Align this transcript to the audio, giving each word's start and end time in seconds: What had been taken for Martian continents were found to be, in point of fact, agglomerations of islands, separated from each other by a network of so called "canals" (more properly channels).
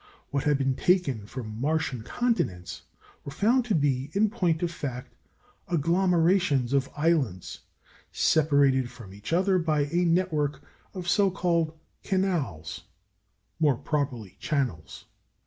What 0.31 0.45
had 0.45 0.57
been 0.57 0.73
taken 0.73 1.27
for 1.27 1.43
Martian 1.43 2.01
continents 2.01 2.81
were 3.23 3.29
found 3.31 3.65
to 3.65 3.75
be, 3.75 4.09
in 4.13 4.31
point 4.31 4.63
of 4.63 4.71
fact, 4.71 5.13
agglomerations 5.67 6.73
of 6.73 6.89
islands, 6.97 7.59
separated 8.11 8.89
from 8.89 9.13
each 9.13 9.31
other 9.31 9.59
by 9.59 9.81
a 9.85 10.03
network 10.05 10.63
of 10.95 11.07
so 11.07 11.29
called 11.29 11.77
"canals" 12.03 12.85
(more 13.59 13.75
properly 13.77 14.37
channels). 14.39 15.05